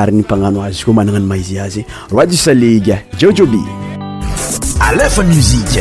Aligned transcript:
aranimpanano 0.01 0.61
azy 0.63 0.83
koa 0.85 0.93
managnano 0.97 1.27
maizy 1.33 1.57
azye 1.67 1.85
roidisalege 2.13 2.95
diaodiobe 3.17 3.59
alefa 4.89 5.23
misik 5.29 5.71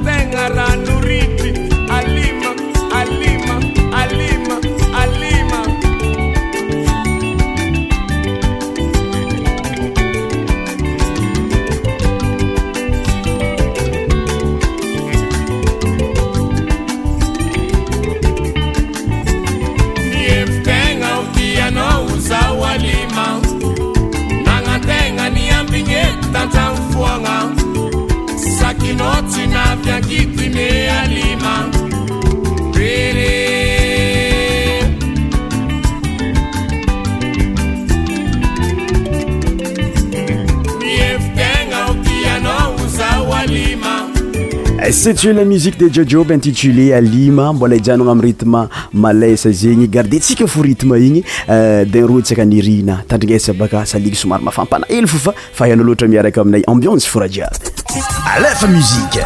tenga 0.00 0.48
rana. 0.48 0.87
ttue 45.14 45.32
musique 45.44 45.78
de 45.78 45.88
jojioba 45.88 46.34
intitulé 46.34 46.92
alima 46.92 47.52
mbola 47.52 47.74
hijanona 47.76 48.10
am'n 48.10 48.20
rytme 48.24 48.66
malesa 48.92 49.52
zegny 49.52 49.86
garde 49.88 50.18
ntsika 50.20 50.46
fo 50.46 50.62
rithme 50.62 50.98
igny 51.00 51.22
euh, 51.48 51.84
dinrodsaka 51.86 52.44
nirina 52.44 52.98
tandrignesa 53.08 53.52
baka 53.54 53.86
syaliny 53.86 54.16
somary 54.16 54.44
mafampana 54.44 54.84
hely 54.90 55.06
fo 55.08 55.18
fa 55.18 55.34
fa 55.54 55.64
haana 55.68 55.82
loatra 55.86 56.04
ami 56.08 56.18
araiky 56.18 56.40
aminay 56.40 56.64
ambionce 56.68 57.08
forajiady 57.08 57.72
alefa 58.34 58.66
musiqe 58.66 59.24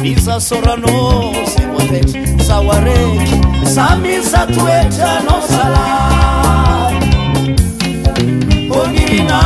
misa 0.00 0.40
soranô 0.40 1.32
ze 1.46 1.66
moteza 1.66 2.44
zaho 2.46 2.70
araiky 2.70 3.36
samisa 3.74 4.46
toetra 4.46 5.10
anao 5.18 5.40
za 5.50 5.64
bôniina 8.68 9.38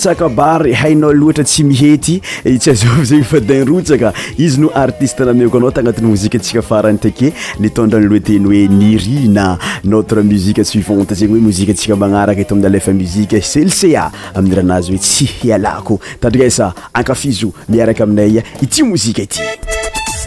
akabary 0.08 0.72
hainao 0.74 1.12
loatra 1.14 1.44
tsy 1.44 1.64
mihety 1.64 2.20
eh, 2.46 2.58
tsy 2.58 2.72
azovy 2.72 3.06
zegny 3.06 3.24
fa 3.24 3.40
dinrotsaka 3.40 4.14
izy 4.38 4.60
no 4.62 4.70
artiste 4.74 5.26
nameko 5.26 5.58
anao 5.58 5.72
tagnatin'ny 5.72 6.10
mozikaatsika 6.10 6.62
farany 6.62 6.98
tyke 7.00 7.34
nitondranyloateny 7.60 8.46
hoe 8.46 8.64
niry 8.80 9.28
na 9.30 9.58
notre 9.84 10.22
musique 10.24 10.64
suivante 10.64 11.16
zegny 11.16 11.34
hoe 11.38 11.44
mozike 11.50 11.72
antsika 11.76 11.96
manaraka 11.96 12.42
eto 12.42 12.54
amin'ny 12.56 12.68
alefa 12.72 12.94
mozike 12.94 13.42
celicea 13.54 14.10
amin'ny 14.34 14.56
rahanazy 14.62 14.92
hoe 14.96 15.00
tsy 15.00 15.26
hialako 15.42 16.00
tadriesa 16.22 16.74
akafizo 16.94 17.52
miaraka 17.70 18.04
aminay 18.04 18.40
a 18.40 18.42
ity 18.62 18.84
mozika 18.84 19.22
ity 19.22 19.40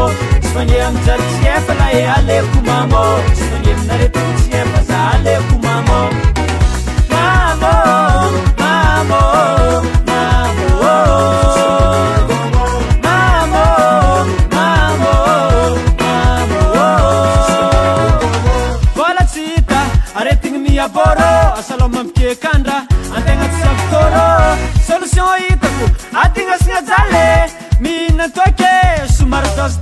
sanmzarcepanae 0.55 2.03
alekumamო 2.15 3.05
sonim 3.39 3.85
nareteciepaza 3.87 4.99
alekumamო 5.15 6.09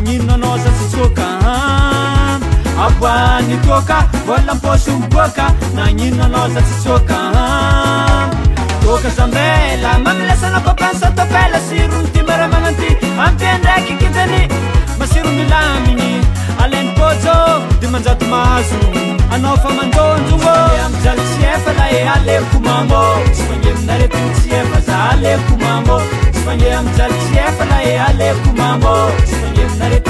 na 0.00 0.56
zakaoanytoka 0.96 3.96
vôlapôsoboaka 4.26 5.44
na 5.76 5.82
ninno 5.92 6.24
ana 6.24 6.48
zatyokatoka 6.54 9.10
zambela 9.16 9.98
mana 10.04 10.22
lesanakôpany 10.28 10.96
satopelasirony 11.00 12.08
dimaramananty 12.14 12.88
ampia 13.24 13.54
ndraiky 13.58 13.94
kitany 14.00 14.40
masiro 14.98 15.28
milaniny 15.38 16.10
alanypôts 16.62 17.26
de 17.80 17.86
manjato 17.88 18.24
mahazo 18.32 18.80
anao 19.32 19.56
fa 19.62 19.68
mandônjogôaja 19.78 21.12
y 21.40 21.42
efa 21.54 21.72
a 21.84 21.86
alekomamô 22.16 23.02
syfanearetn 23.36 24.26
y 24.48 24.50
efa 24.60 24.78
za 24.86 24.96
alekomam 25.10 26.29
Simonye 26.50 26.76
mtalitie 26.84 27.42
fana 27.58 27.78
ye 27.80 28.00
ale 28.00 28.34
kumambo 28.34 28.92
Simonye 29.26 29.64
mnare 29.66 30.00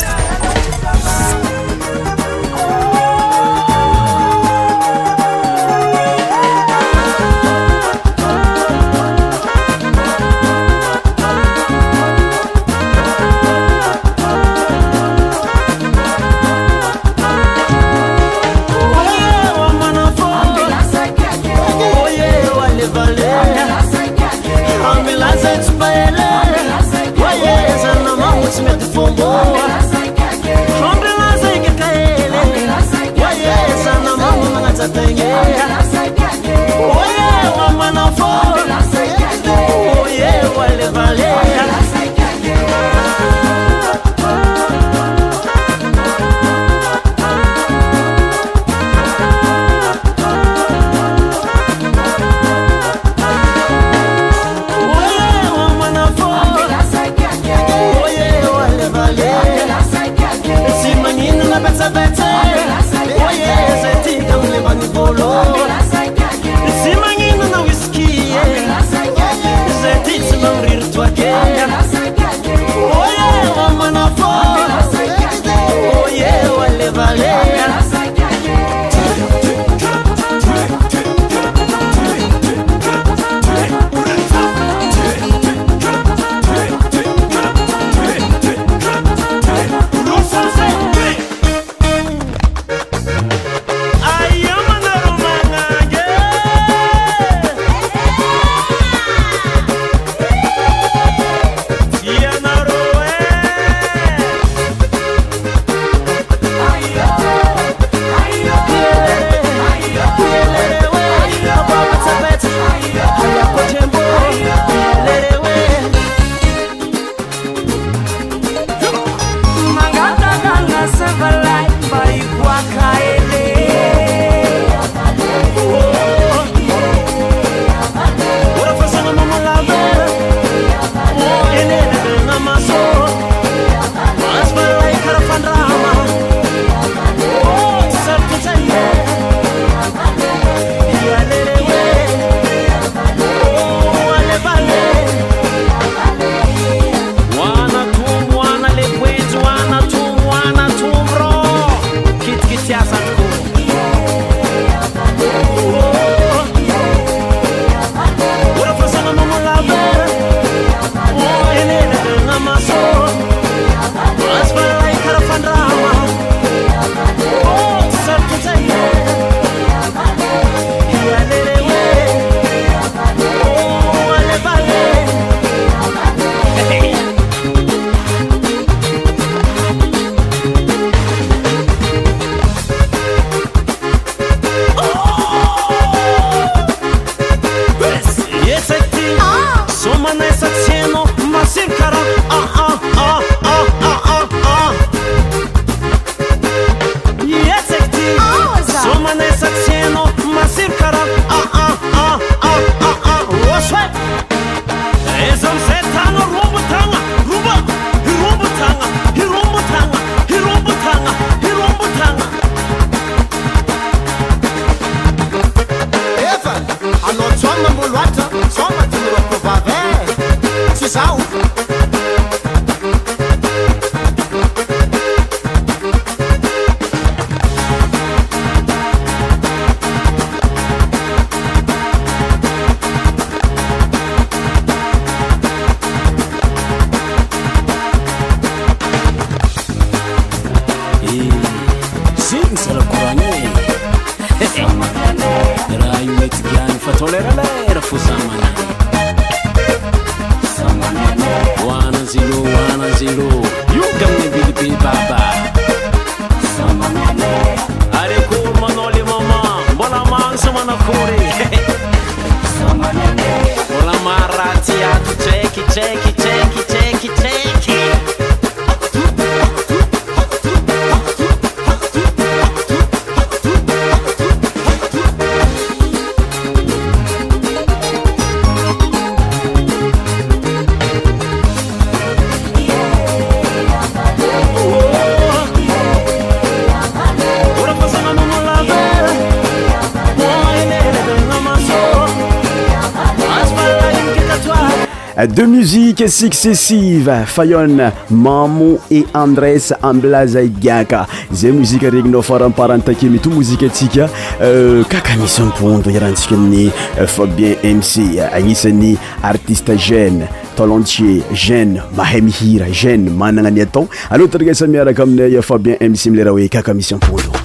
successive 296.09 297.25
fayon 297.27 297.91
mamo 298.11 298.79
et 298.91 299.07
andres 299.15 299.73
amblazay 299.83 300.51
giaka 300.61 301.07
zay 301.33 301.53
mozike 301.53 301.89
regnynao 301.91 302.23
faramparanytake 302.23 303.07
mito 303.09 303.31
moziketsika 303.31 304.09
euh, 304.43 304.85
kaka 304.85 305.17
misy 305.17 305.41
ampondo 305.43 305.91
irahantsika 305.91 306.35
amin'ny 306.35 306.71
euh, 307.01 307.07
fabien 307.07 307.55
mc 307.65 308.21
agnisany 308.33 308.97
artiste 309.23 309.73
jene 309.79 310.29
tolentier 310.57 311.23
jene 311.33 311.81
mahay 311.97 312.21
mihire 312.21 312.67
jene 312.73 313.09
manana 313.11 313.49
any 313.49 313.63
atao 313.63 313.89
aloatarigna 314.11 314.55
samiaraka 314.55 315.03
aminay 315.03 315.37
euh, 315.37 315.43
fabien 315.43 315.77
mc 315.81 316.07
mileraha 316.11 316.37
oe 316.37 316.49
kakamisy 316.49 316.95
ampondro 316.95 317.44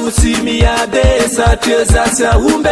zausimiade 0.00 1.28
sace 1.36 1.78
zasamb 1.86 2.66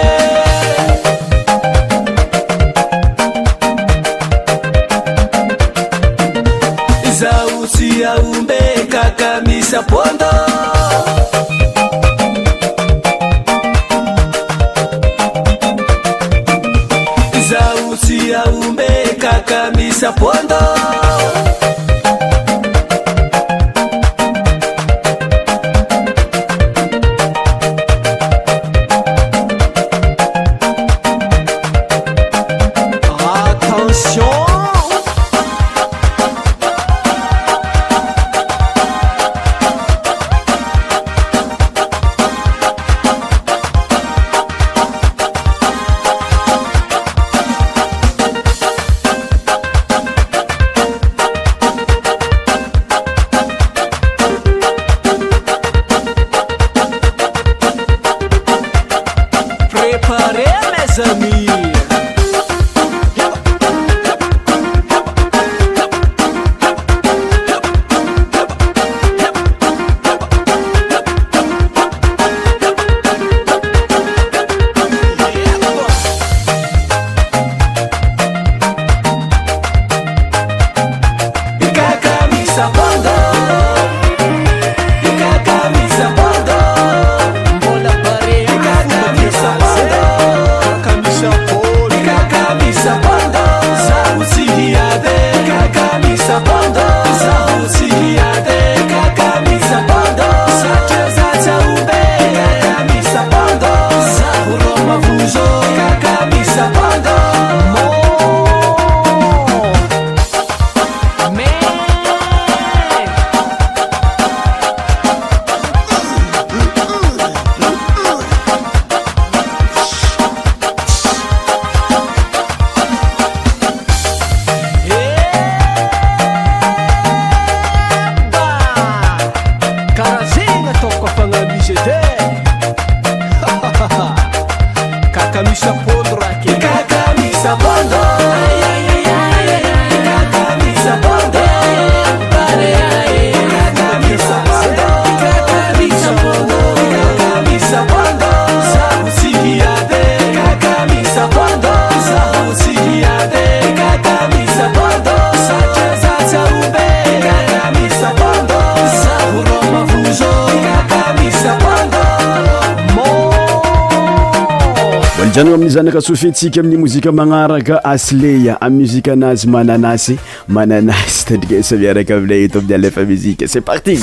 dranana 165.35 165.55
amin'ny 165.57 165.71
zanaka 165.71 166.01
sofintsika 166.01 166.61
amin'ny 166.61 166.77
mozika 166.77 167.11
magnaraka 167.13 167.81
aslea 167.85 168.59
aminy 168.63 168.81
muzika 168.83 169.13
anazy 169.13 169.47
mananasy 169.49 170.17
mananasy 170.49 171.25
tandrikasa 171.29 171.77
miaraka 171.81 172.17
avilay 172.21 172.45
eto 172.49 172.59
amin'ny 172.61 172.75
alefa 172.79 173.05
muzika 173.13 173.47
c'et 173.49 173.63
parti 173.65 173.99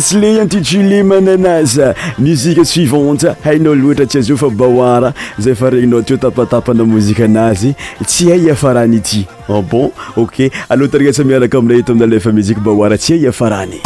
sle 0.00 0.40
intitulé 0.42 1.02
mananazy 1.02 1.82
musiqe 2.18 2.64
suivante 2.64 3.30
hainao 3.44 3.74
loatra 3.74 4.06
tsy 4.06 4.18
azio 4.18 4.36
fa 4.36 4.48
bahoara 4.50 5.12
zay 5.38 5.54
fa 5.54 5.70
regninao 5.70 6.00
ateo 6.00 6.16
tapatapana 6.16 6.84
mozika 6.84 7.24
anazy 7.24 7.74
tsy 8.06 8.30
hay 8.30 8.40
iafarany 8.48 8.96
ity 8.96 9.26
ah 9.48 9.60
bon 9.62 9.90
ok 10.16 10.50
aloataregna 10.70 11.12
sa 11.12 11.24
miaraka 11.24 11.58
aminay 11.58 11.78
eto 11.84 11.92
amina 11.92 12.06
lefa 12.06 12.32
muzika 12.32 12.60
bahwara 12.60 12.98
tsy 12.98 13.12
ay 13.14 13.24
iafa 13.28 13.48
rany 13.50 13.80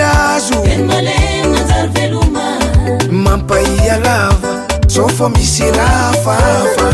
azo 0.00 0.62
eno 0.64 0.86
malen 0.86 1.52
manjaro 1.52 1.88
veloma 1.94 2.46
mampahialava 3.10 4.52
so 4.88 5.08
fa 5.08 5.28
misy 5.28 5.64
rafafa 5.78 6.88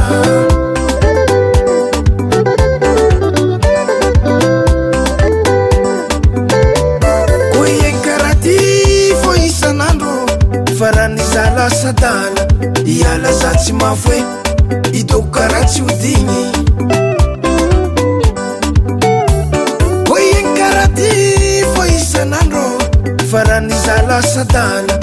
ko 7.52 7.64
ieny 7.74 8.00
karaha 8.06 8.34
ty 8.44 8.58
vo 9.22 9.34
isanandro 9.46 10.12
fa 10.78 10.92
raha 10.96 11.08
niza 11.14 11.44
lasa 11.56 11.92
dala 12.02 12.42
ialaza 12.86 13.50
tsy 13.60 13.72
mavoe 13.72 14.18
idoko 14.92 15.28
karaha 15.34 15.64
tsy 15.64 15.80
hodigny 15.82 16.61
saдana 24.20 24.94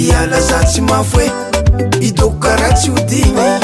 iяlazatsy 0.00 0.80
мafoe 0.90 1.28
idoк 2.08 2.34
кarацi 2.42 2.88
odiny 2.96 3.57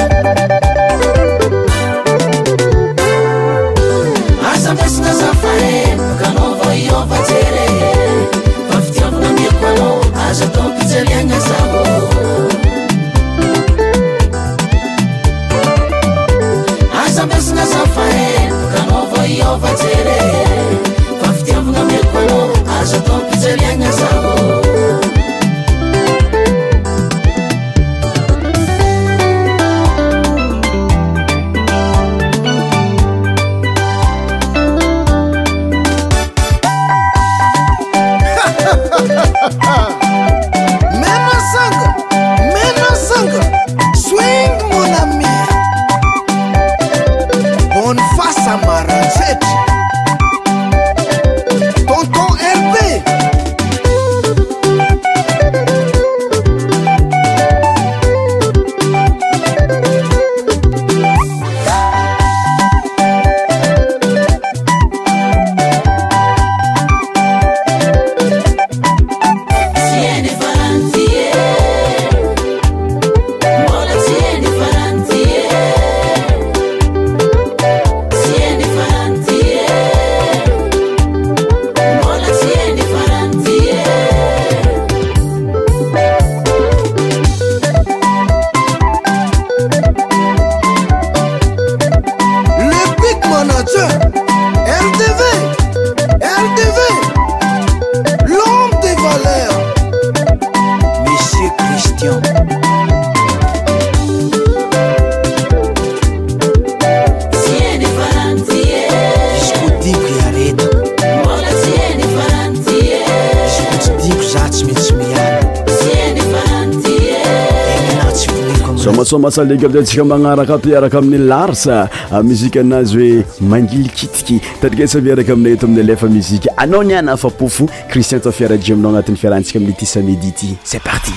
alegtentsika 119.39 120.05
magnaraka 120.05 120.59
toaraka 120.59 120.99
amin'ny 120.99 121.19
larse 121.27 121.69
ah, 121.73 122.23
muzika 122.23 122.61
anazy 122.61 122.99
hoe 122.99 123.25
mangilikitiky 123.53 124.41
tarika 124.61 124.87
sa 124.87 125.01
miaraka 125.01 125.33
aminayeto 125.33 125.67
amin'ny 125.67 125.83
alefa 125.83 126.07
muzike 126.09 126.49
anao 126.57 126.83
niana 126.85 127.17
fapofo 127.17 127.69
cristien 127.89 128.21
ta 128.21 128.33
fiaraje 128.33 128.73
aminao 128.73 128.91
anatin'ny 128.93 129.17
fiarahantsika 129.23 129.59
aminy 129.59 129.73
ity 129.73 129.87
samidi 129.87 130.33
ty 130.41 130.57
c'est 130.65 130.83
parti 130.83 131.13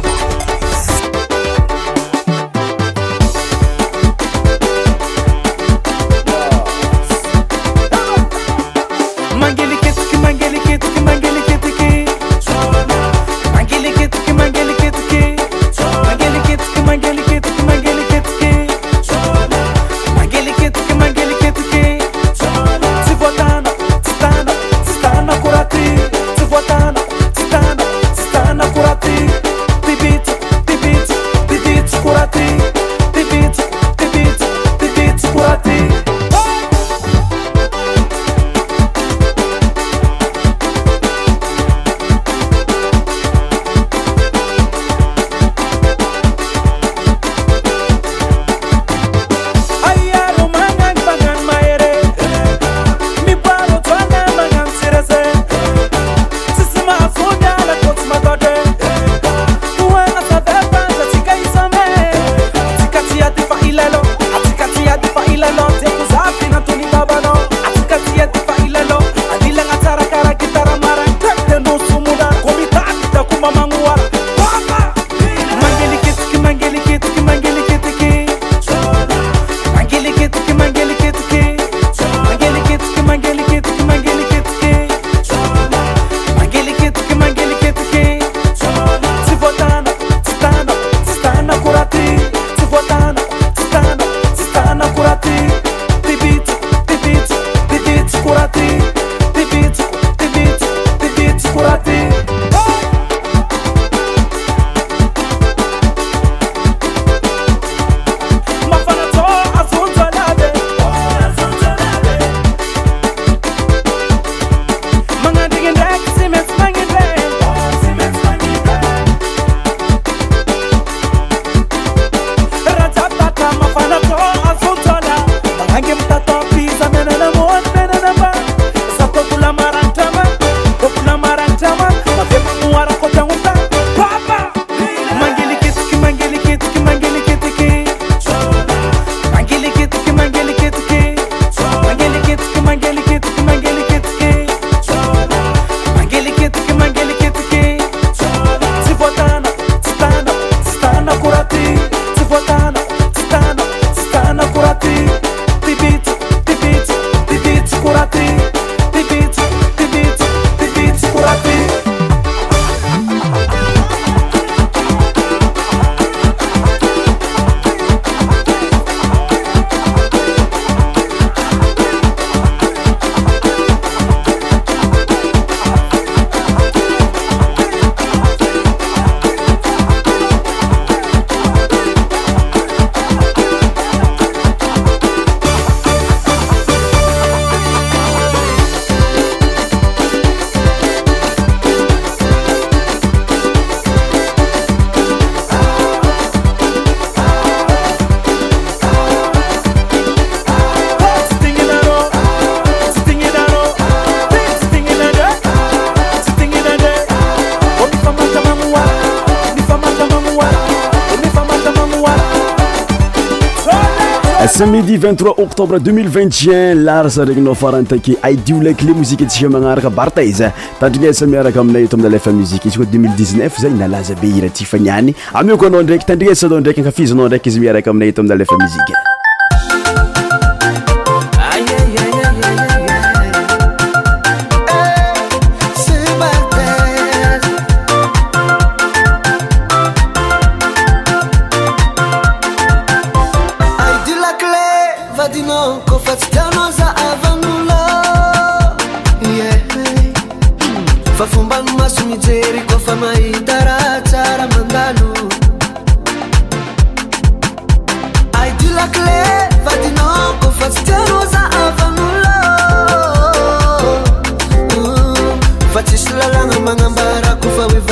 3 215.12 215.34
octobre 215.36 215.78
2021 215.78 216.74
larsa 216.74 217.22
ndraiky 217.22 217.40
nao 217.40 217.54
faranytaky 217.54 218.16
aidio 218.22 218.62
laky 218.62 218.84
le 218.86 218.92
mozike 218.92 219.24
atsika 219.24 219.48
magnaraka 219.50 219.90
barta 219.90 220.22
iza 220.22 220.52
tandrinasa 220.80 221.26
miaraka 221.26 221.60
aminay 221.60 221.82
eoto 221.82 221.94
aminla 221.96 222.10
lefa 222.10 222.32
muzique 222.32 222.66
izy 222.68 222.76
koa 222.78 222.86
2019 222.86 223.60
zay 223.60 223.70
nalaza 223.72 224.14
be 224.14 224.28
ira 224.38 224.48
tsifa 224.48 224.78
niany 224.78 225.14
amioko 225.34 225.66
anao 225.66 225.82
ndraiky 225.82 226.06
tandrinasanao 226.06 226.60
ndraiky 226.60 226.80
ankafizanao 226.80 227.26
ndraiky 227.26 227.48
izy 227.48 227.60
miaraka 227.60 227.90
aminay 227.90 228.08
ito 228.08 228.20
amina 228.20 228.34
lefa 228.36 228.54
muzike 228.58 228.92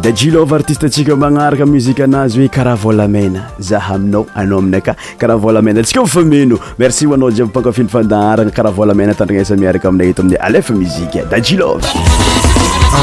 da 0.04 0.12
jilova 0.12 0.56
artiste 0.56 0.86
atsika 0.88 1.16
magnaraka 1.16 1.66
muzika 1.66 2.04
anazy 2.04 2.39
hoe 2.41 2.49
karaha 2.51 2.76
volamena 2.82 3.45
zaha 3.60 3.95
aminao 3.95 4.26
anao 4.36 4.60
aminay 4.60 4.82
ka 4.84 4.95
karaha 5.18 5.39
volamena 5.39 5.80
tsika 5.82 6.01
mifa 6.04 6.22
meno 6.28 6.60
merci 6.78 7.06
oanao 7.08 7.32
jimpankafino 7.32 7.88
fandaharana 7.88 8.51
karaha 8.51 8.76
volamena 8.76 9.14
tandranasa 9.16 9.56
miaraka 9.56 9.88
aminay 9.88 10.10
eto 10.12 10.22
amin'ny 10.22 10.38
alefa 10.43 10.74
mizike 10.76 11.24
da 11.32 11.39
jilova 11.39 11.88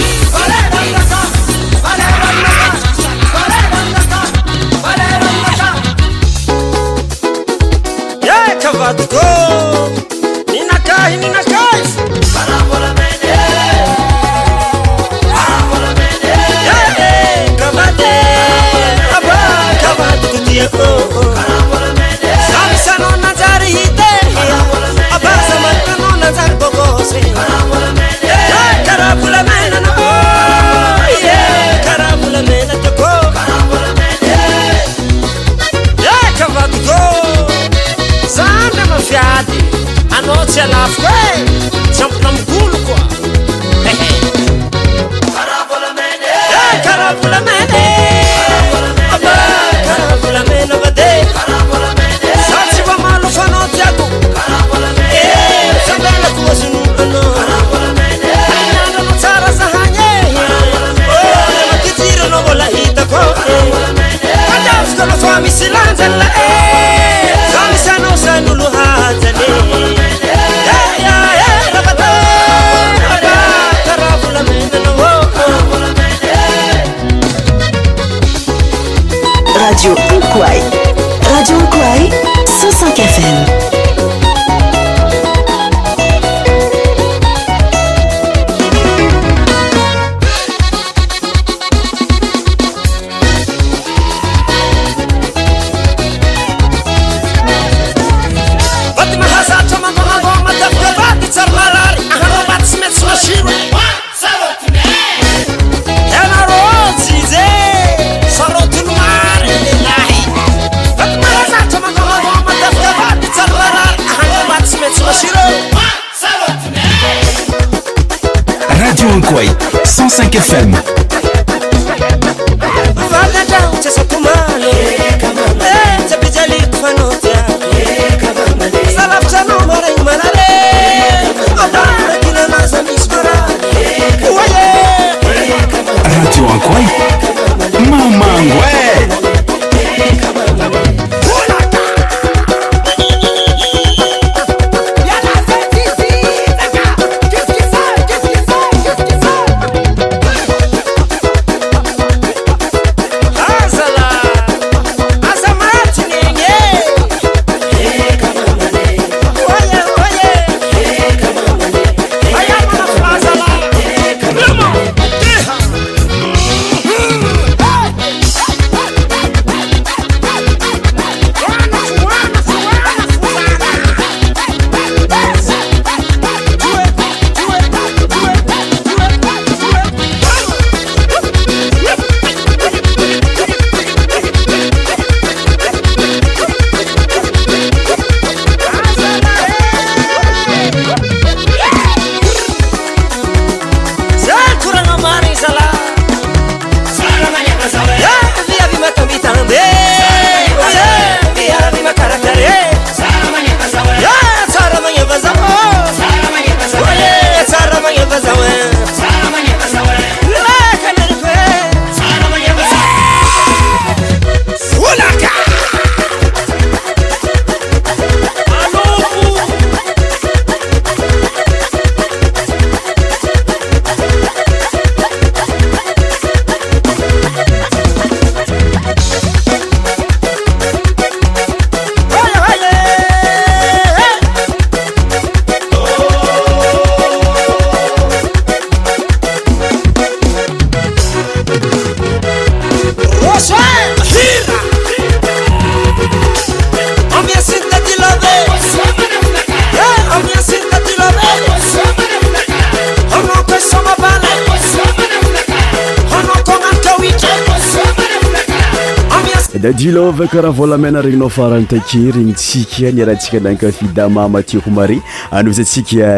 dilova 259.76 260.26
karaha 260.32 260.52
vôla 260.58 260.76
mena 260.80 261.00
regnynao 261.04 261.28
farany 261.28 261.66
takerynitsika 261.72 262.90
niarantsika 262.96 263.38
nankafidamamatiko 263.46 264.70
mari 264.78 264.98
anao 265.36 265.52
zatsika 265.58 266.08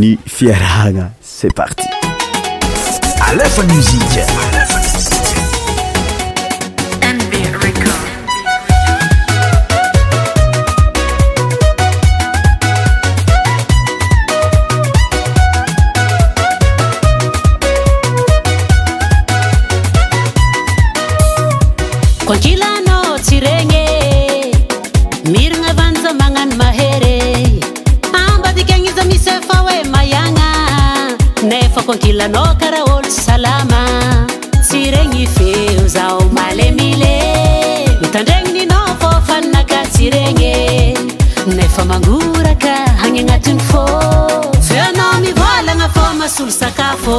ny 0.00 0.10
fiarahana 0.36 1.04
c'et 1.34 1.52
parti 1.58 1.86
aefamzike 3.26 4.59
ilanao 32.10 32.54
karaha 32.60 32.84
ôlo 32.94 33.10
salama 33.26 33.80
tsy 34.68 34.78
regny 34.94 35.20
feo 35.34 35.82
zao 35.94 36.18
malemily 36.36 37.18
mitandregnininao 38.00 38.90
fô 39.02 39.10
fananaka 39.28 39.78
tsy 39.92 40.04
regny 40.14 40.42
e. 40.48 40.56
nefa 41.56 41.82
mangoraka 41.90 42.74
agny 43.04 43.20
anatiny 43.24 43.62
fô 43.70 43.84
feo 44.70 44.88
nao 44.98 45.14
mivôlagna 45.26 45.86
fô 45.94 46.04
masolo 46.20 46.50
sakafo 46.60 47.18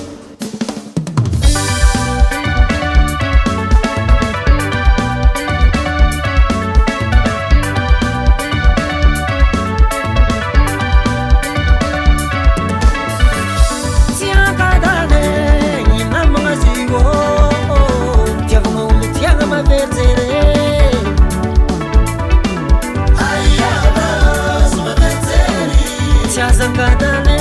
tsiazakadane 26.31 27.37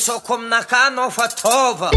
сo 0.00 0.20
кom 0.24 0.48
нaка 0.48 0.88
nоva 0.90 1.28
tоva 1.28 1.90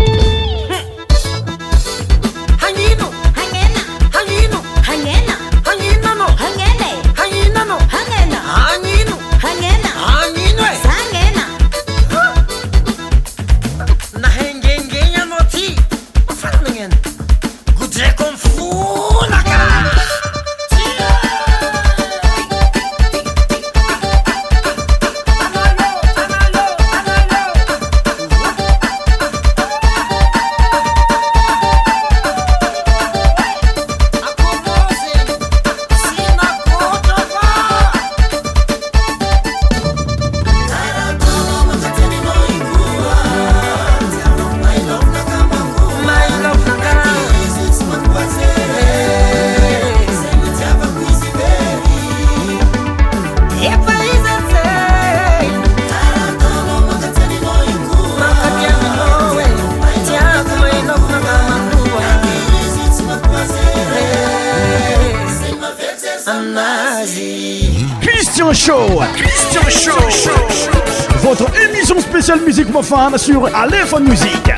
Musique 72.25 72.45
musique 72.71 72.83
femme 72.83 73.17
sur 73.17 73.53
Aléphone 73.53 74.07
Musique. 74.07 74.49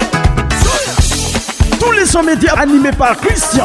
Tous 1.81 1.91
les 1.93 2.05
sons 2.05 2.21
médias 2.21 2.53
animés 2.59 2.91
par 2.95 3.17
Christian. 3.17 3.63